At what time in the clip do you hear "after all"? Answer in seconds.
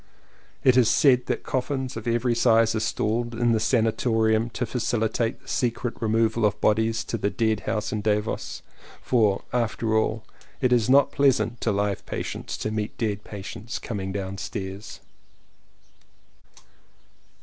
9.53-10.23